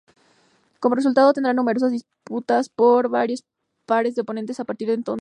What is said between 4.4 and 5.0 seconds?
a partir de